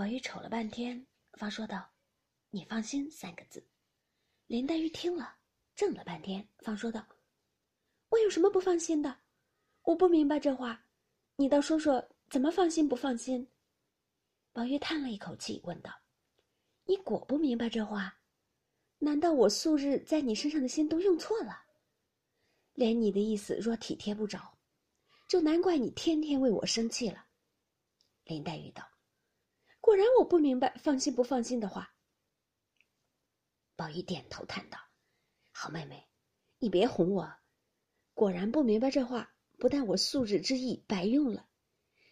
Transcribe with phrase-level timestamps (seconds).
[0.00, 1.86] 宝玉瞅了半天，方说道
[2.48, 3.62] ：“你放心。”三个字。
[4.46, 5.36] 林黛玉听了，
[5.76, 7.06] 怔了半天，方说道
[8.08, 9.14] ：“我有什么不放心的？
[9.82, 10.82] 我不明白这话，
[11.36, 13.46] 你倒说说，怎么放心不放心？”
[14.54, 15.92] 宝玉叹了一口气，问道
[16.88, 18.18] ：“你果不明白这话？
[19.00, 21.62] 难道我素日在你身上的心都用错了？
[22.72, 24.58] 连你的意思若体贴不着，
[25.28, 27.26] 就难怪你天天为我生气了。”
[28.24, 28.82] 林黛玉道。
[29.90, 31.96] 果然我不明白放心不放心的话。
[33.74, 34.78] 宝玉点头叹道
[35.50, 36.06] ：“好妹妹，
[36.60, 37.34] 你别哄我。
[38.14, 41.48] 果然不明白这话，不但我素日之意白用了，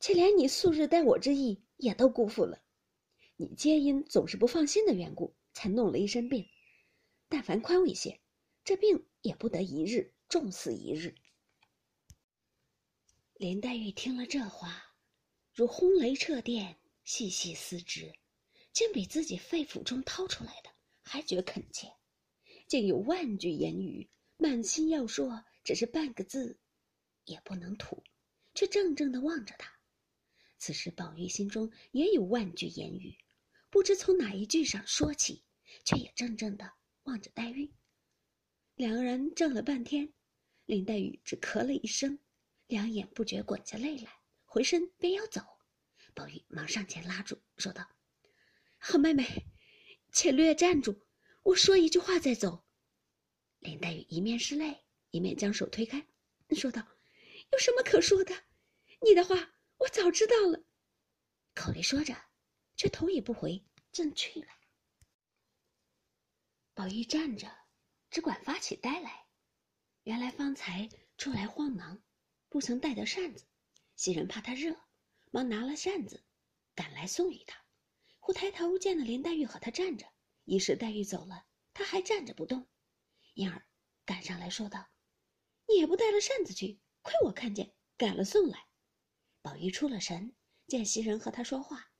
[0.00, 2.62] 且连你素日待我之意也都辜负了。
[3.36, 6.46] 你皆因总是不放心的缘故，才弄了一身病。
[7.30, 8.20] 但凡宽慰些，
[8.64, 11.14] 这病也不得一日重似一日。”
[13.32, 14.94] 林黛玉听了这话，
[15.54, 16.76] 如轰雷掣电。
[17.04, 18.12] 细细思之，
[18.72, 20.70] 竟比自己肺腑中掏出来的
[21.02, 21.92] 还觉恳切，
[22.68, 26.58] 竟有万句言语，满心要说，只是半个字
[27.24, 28.02] 也不能吐，
[28.54, 29.70] 却怔怔的望着他。
[30.58, 33.16] 此时宝玉心中也有万句言语，
[33.68, 35.42] 不知从哪一句上说起，
[35.84, 37.74] 却也怔怔的望着黛玉。
[38.76, 40.12] 两个人怔了半天，
[40.66, 42.18] 林黛玉只咳了一声，
[42.68, 45.42] 两眼不觉滚下泪来，回身便要走。
[46.14, 47.88] 宝玉忙上前拉住，说道
[48.78, 49.46] ：“好妹妹，
[50.12, 51.06] 且略站住，
[51.42, 52.64] 我说一句话再走。”
[53.60, 56.06] 林黛玉一面拭泪，一面将手推开，
[56.56, 56.86] 说道
[57.52, 58.34] ：“有什么可说的？
[59.00, 60.62] 你的话我早知道了。”
[61.54, 62.14] 口里说着，
[62.76, 64.48] 却头也不回，正去了。
[66.74, 67.50] 宝玉站着，
[68.10, 69.26] 只管发起呆来。
[70.04, 72.02] 原来方才出来慌忙，
[72.48, 73.44] 不曾带得扇子，
[73.94, 74.76] 袭人怕他热。
[75.32, 76.22] 忙拿了扇子，
[76.74, 77.64] 赶来送与他。
[78.20, 80.06] 忽抬头见了林黛玉和他站着，
[80.44, 82.68] 一时黛玉走了，他还站着不动，
[83.32, 83.66] 因而
[84.04, 84.90] 赶上来说道
[85.66, 88.66] ：“你也不带了扇子去，亏我看见，赶了送来。”
[89.40, 90.36] 宝玉出了神，
[90.66, 91.92] 见袭人和他说话，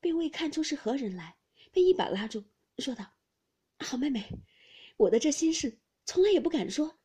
[0.00, 1.36] 并未看出是何人来，
[1.72, 2.44] 便一把拉住，
[2.78, 3.16] 说道
[3.84, 4.24] ：“好妹妹，
[4.96, 7.00] 我的这心事从来也不敢说，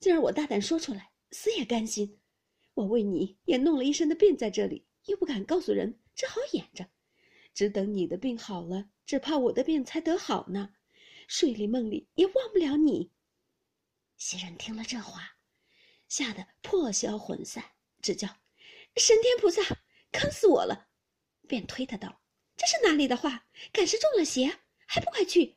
[0.00, 2.18] 今儿我大胆说出来，死也甘心。
[2.72, 6.88] 我为你也弄了一身的病在这里。”又不敢告诉人，只好掩着，
[7.54, 10.74] 只等你的病好了，只怕我的病才得好呢。
[11.28, 13.10] 睡里梦里也忘不了你。
[14.16, 15.38] 袭人听了这话，
[16.08, 17.64] 吓得破消魂散，
[18.00, 18.28] 只叫
[18.96, 19.62] 神天菩萨
[20.12, 20.88] 坑死我了，
[21.48, 22.22] 便推他道
[22.56, 23.46] ：“这是哪里的话？
[23.72, 25.56] 敢是中了邪，还不快去！”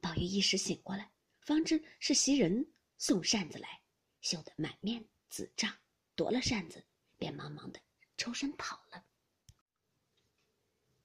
[0.00, 3.82] 宝玉一时醒过来，方知是袭人送扇子来，
[4.20, 5.72] 羞得满面紫胀，
[6.16, 6.84] 夺了扇子。
[7.22, 7.80] 便忙忙的
[8.16, 9.06] 抽身跑了。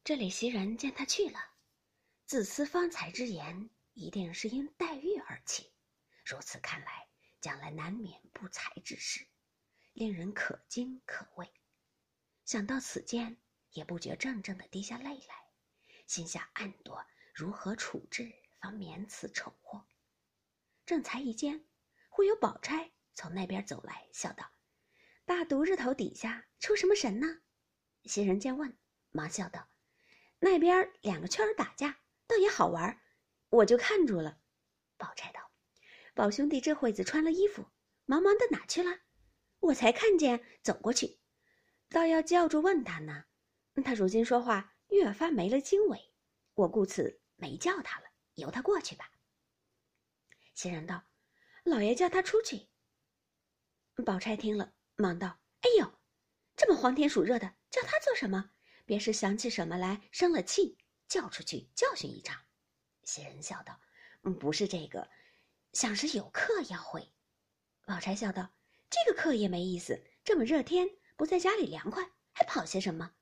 [0.03, 1.39] 这里袭人见他去了，
[2.25, 5.71] 自思方才之言一定是因黛玉而起，
[6.25, 7.07] 如此看来，
[7.39, 9.27] 将来难免不才之事，
[9.93, 11.53] 令人可惊可畏。
[12.45, 13.37] 想到此间，
[13.73, 15.51] 也不觉怔怔的滴下泪来，
[16.07, 19.85] 心下暗夺如何处置，方免此丑祸。
[20.83, 21.63] 正才一间，
[22.09, 24.51] 忽有宝钗从那边走来，笑道。
[25.27, 27.41] 大毒日头底下出什么神呢？
[28.05, 28.77] 袭人见问，
[29.09, 29.67] 忙笑道
[30.39, 33.01] ：“那边两个雀儿打架，倒也好玩，
[33.49, 34.39] 我就看住了。”
[34.95, 35.51] 宝钗道
[36.15, 37.67] ：“宝兄弟这会子穿了衣服，
[38.05, 39.01] 忙忙的哪去了？
[39.59, 41.19] 我才看见走过去，
[41.89, 43.25] 倒要叫住问他呢。
[43.83, 46.13] 他如今说话越发没了经纬，
[46.53, 48.05] 我故此没叫他了，
[48.35, 49.11] 由他过去吧。”
[50.55, 51.03] 袭人道
[51.65, 52.69] ：“老爷叫他出去。”
[54.05, 54.73] 宝钗听了。
[54.97, 55.93] 忙道：“哎呦，
[56.55, 58.51] 这么黄天暑热的，叫他做什么？
[58.85, 60.77] 别是想起什么来生了气，
[61.07, 62.41] 叫出去教训一场。”
[63.05, 63.79] 袭人笑道
[64.23, 65.09] ：“嗯，不是这个，
[65.73, 67.13] 想是有客要会。”
[67.85, 68.49] 宝钗笑道
[68.89, 73.13] ：“这个客也没意思，这么热天不在家里凉快，还跑些什么？”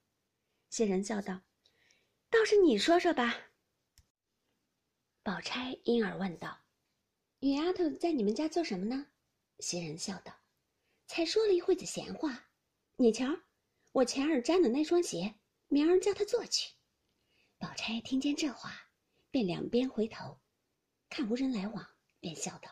[0.71, 1.41] 袭人笑道
[2.31, 3.51] ：“倒是你说说吧。”
[5.23, 6.61] 宝钗因而问道
[7.39, 9.07] ：“女丫头在你们家做什么呢？”
[9.59, 10.44] 袭人笑道。
[11.07, 12.49] 才说了一会子闲话，
[12.95, 13.27] 你瞧，
[13.91, 15.35] 我前儿沾的那双鞋，
[15.67, 16.73] 明儿叫他做去。
[17.57, 18.89] 宝钗听见这话，
[19.29, 20.39] 便两边回头，
[21.09, 21.87] 看无人来往，
[22.19, 22.69] 便笑道：“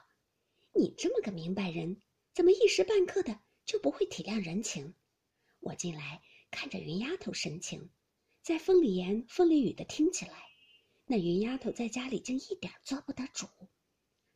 [0.74, 2.02] 你这么个明白人，
[2.34, 4.96] 怎么一时半刻的就不会体谅人情？
[5.60, 7.92] 我近来看着云丫头神情，
[8.42, 10.50] 在风里言风里语的听起来，
[11.06, 13.48] 那云丫头在家里竟一点做不得主。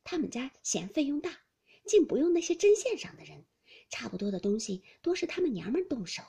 [0.03, 1.35] 他们家嫌费用大，
[1.85, 3.45] 竟不用那些针线上的人。”
[3.89, 6.23] 差不多的东西多是他们娘们动手，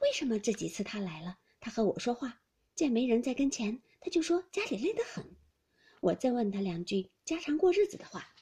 [0.00, 2.42] 为什么这几次他来了，他和我说话，
[2.74, 5.36] 见没人在跟前，他就说家里累得很。
[6.00, 8.34] 我再问他两句家常过日子的话，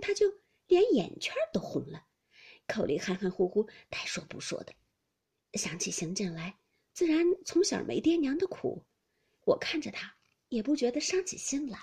[0.00, 0.26] 他就
[0.66, 2.06] 连眼圈都红了，
[2.66, 4.72] 口里含含糊糊，该说不说的。
[5.54, 6.58] 想起邢震来，
[6.92, 8.84] 自然从小没爹娘的苦，
[9.44, 10.16] 我看着他
[10.48, 11.78] 也不觉得伤起心来。